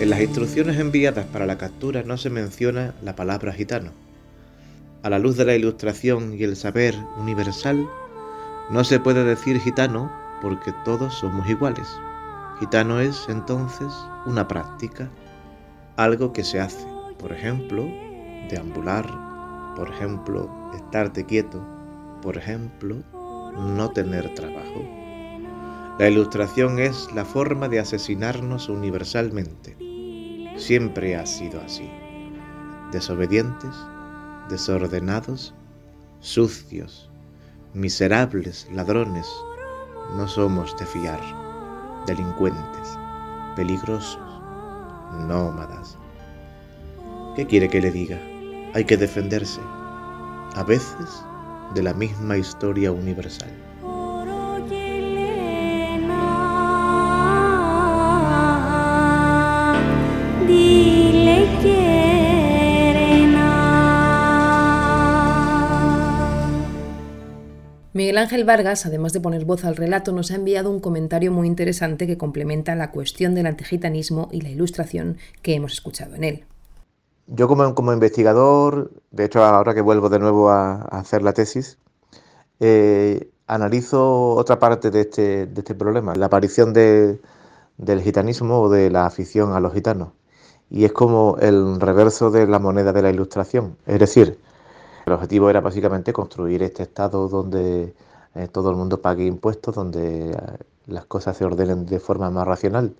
[0.00, 4.07] En las instrucciones enviadas para la captura no se menciona la palabra gitano.
[5.02, 7.88] A la luz de la ilustración y el saber universal,
[8.70, 10.10] no se puede decir gitano
[10.42, 11.88] porque todos somos iguales.
[12.58, 13.92] Gitano es entonces
[14.26, 15.08] una práctica,
[15.96, 16.84] algo que se hace,
[17.18, 17.84] por ejemplo,
[18.50, 19.06] deambular,
[19.76, 21.64] por ejemplo, estarte quieto,
[22.20, 22.96] por ejemplo,
[23.56, 24.84] no tener trabajo.
[26.00, 29.76] La ilustración es la forma de asesinarnos universalmente.
[30.56, 31.88] Siempre ha sido así.
[32.90, 33.74] Desobedientes,
[34.48, 35.54] desordenados,
[36.20, 37.10] sucios,
[37.74, 39.26] miserables, ladrones,
[40.16, 41.20] no somos de fiar,
[42.06, 42.98] delincuentes,
[43.56, 44.18] peligrosos,
[45.26, 45.98] nómadas.
[47.36, 48.18] ¿Qué quiere que le diga?
[48.74, 49.60] Hay que defenderse,
[50.54, 51.22] a veces
[51.74, 53.67] de la misma historia universal.
[68.18, 72.06] Ángel Vargas, además de poner voz al relato, nos ha enviado un comentario muy interesante
[72.06, 76.44] que complementa la cuestión del antigitanismo y la ilustración que hemos escuchado en él.
[77.26, 81.78] Yo como, como investigador, de hecho ahora que vuelvo de nuevo a, hacer la tesis,
[82.60, 87.20] eh, analizo otra parte de este, este problema, la aparición de,
[87.76, 90.08] del gitanismo o de la afición a los gitanos.
[90.70, 93.76] Y es como el reverso de la moneda de la ilustración.
[93.86, 94.38] Es decir,
[95.06, 97.94] el objetivo era básicamente construir este estado donde
[98.34, 100.36] eh, todo el mundo pague impuestos, donde eh,
[100.86, 102.94] las cosas se ordenen de forma más racional.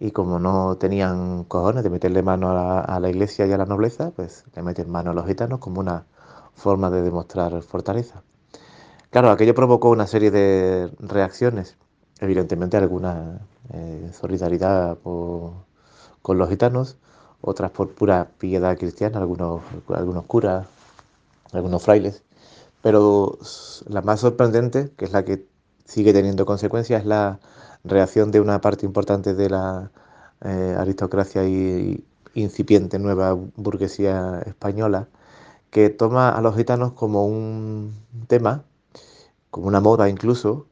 [0.00, 4.12] Y como no tenían cojones de meterle mano a la, iglesia y a la nobleza,
[4.14, 6.04] pues le meten mano a los gitanos como una
[6.54, 8.22] forma de demostrar fortaleza.
[9.10, 11.76] Claro, aquello provocó una serie de reacciones,
[12.20, 13.40] evidentemente alguna
[13.72, 16.96] eh, solidaridad con los gitanos,
[17.40, 20.66] otras por pura piedad cristiana, algunos, algunos curas,
[21.52, 22.22] algunos frailes,
[22.82, 23.38] pero
[23.88, 25.46] la más sorprendente, que es la que
[25.84, 27.40] sigue teniendo consecuencias, es la
[27.84, 29.90] reacción de una parte importante de la
[30.44, 32.04] eh, aristocracia y,
[32.34, 35.08] incipiente nueva burguesía española,
[35.70, 37.94] que toma a los gitanos como un
[38.28, 38.64] tema,
[39.50, 40.66] como una moda incluso,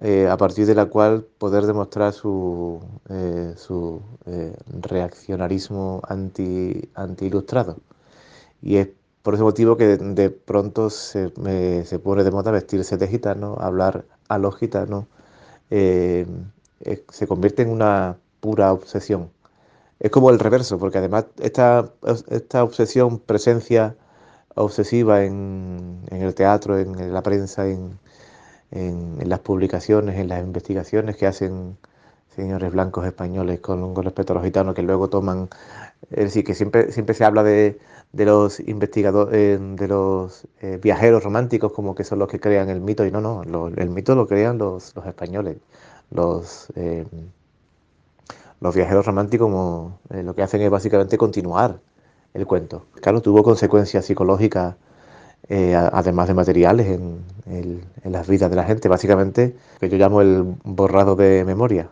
[0.00, 2.80] eh, a partir de la cual poder demostrar su,
[3.10, 4.02] eh, su
[4.80, 7.78] reaccionarismo anti, anti-ilustrado.
[8.62, 8.88] Y es
[9.24, 11.32] por ese motivo que de, pronto se,
[11.84, 15.06] se, pone de moda vestirse de gitano, hablar a los gitanos,
[15.70, 19.30] se convierte en una pura obsesión.
[19.98, 21.90] Es como el reverso, porque además esta,
[22.28, 23.96] esta obsesión, presencia
[24.54, 27.98] obsesiva en, el teatro, en la prensa, en,
[28.70, 31.78] las publicaciones, en las investigaciones que hacen
[32.34, 35.48] señores blancos españoles con, respecto a los gitanos que luego toman,
[36.10, 37.78] es decir, que siempre, siempre se habla de,
[38.12, 42.80] los investigadores, eh, de los eh, viajeros románticos como que son los que crean el
[42.80, 45.58] mito y no, no, el mito lo crean los, los españoles,
[46.10, 46.68] los...
[46.76, 47.04] Eh,
[48.60, 51.80] los viajeros románticos como, eh, lo que hacen es básicamente continuar
[52.32, 52.86] el cuento.
[52.94, 54.76] Claro, tuvo consecuencias psicológicas,
[55.50, 58.88] además de materiales, en, en, las vidas de la gente.
[58.88, 61.90] Básicamente, que yo llamo el borrado de memoria.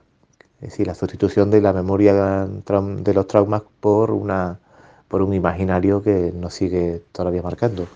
[0.63, 4.61] Es decir, la sustitución de la memoria de los traumas por, una,
[5.09, 7.89] por un imaginario que nos sigue todavía marcando.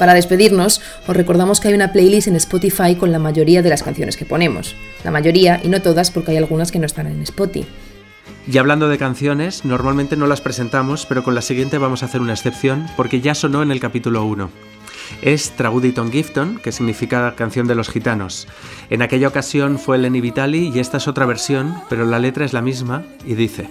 [0.00, 3.84] Para despedirnos, os recordamos que hay una playlist en Spotify con la mayoría de las
[3.84, 4.74] canciones que ponemos.
[5.04, 7.68] La mayoría, y no todas, porque hay algunas que no están en Spotify.
[8.50, 12.20] Y hablando de canciones, normalmente no las presentamos, pero con la siguiente vamos a hacer
[12.20, 14.50] una excepción, porque ya sonó en el capítulo 1.
[15.22, 18.48] Es Traguditon Gifton, que significa canción de los gitanos.
[18.88, 22.52] En aquella ocasión fue Lenny Vitali y esta es otra versión, pero la letra es
[22.52, 23.68] la misma y dice: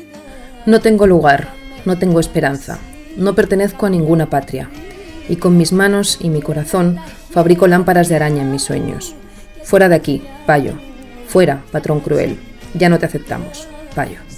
[0.65, 1.49] No tengo lugar,
[1.85, 2.79] no tengo esperanza,
[3.17, 4.69] no pertenezco a ninguna patria
[5.29, 6.97] y con mis manos y mi corazón
[7.29, 9.15] fabrico lámparas de araña en mis sueños.
[9.63, 10.73] Fuera de aquí, payo.
[11.27, 12.39] Fuera, patrón cruel.
[12.73, 14.28] Ya no te aceptamos, payo.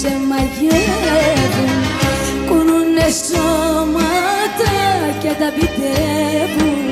[0.00, 1.74] Σε μαγεύουν.
[2.48, 4.74] Κουνούνε σώματα
[5.22, 6.86] και τα πιτεύουν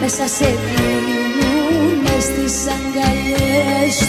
[0.00, 4.07] μέσα σε κλείνουνε στις αγκαλιές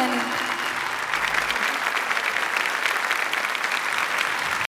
[0.00, 0.39] Amen.